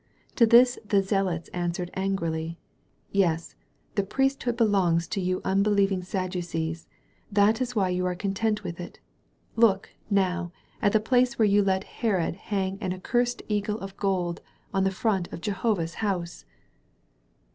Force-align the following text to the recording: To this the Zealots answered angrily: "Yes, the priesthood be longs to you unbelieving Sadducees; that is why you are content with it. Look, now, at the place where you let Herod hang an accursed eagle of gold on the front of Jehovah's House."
To 0.37 0.47
this 0.47 0.79
the 0.83 1.03
Zealots 1.03 1.47
answered 1.49 1.91
angrily: 1.93 2.57
"Yes, 3.11 3.53
the 3.93 4.01
priesthood 4.01 4.57
be 4.57 4.63
longs 4.65 5.07
to 5.09 5.21
you 5.21 5.43
unbelieving 5.45 6.01
Sadducees; 6.01 6.87
that 7.31 7.61
is 7.61 7.75
why 7.75 7.89
you 7.89 8.07
are 8.07 8.15
content 8.15 8.63
with 8.63 8.79
it. 8.79 8.99
Look, 9.55 9.91
now, 10.09 10.51
at 10.81 10.93
the 10.93 10.99
place 10.99 11.37
where 11.37 11.45
you 11.47 11.61
let 11.63 11.83
Herod 11.83 12.33
hang 12.33 12.79
an 12.81 12.93
accursed 12.95 13.43
eagle 13.47 13.77
of 13.79 13.95
gold 13.95 14.41
on 14.73 14.85
the 14.85 14.89
front 14.89 15.31
of 15.31 15.39
Jehovah's 15.39 15.93
House." 16.01 16.45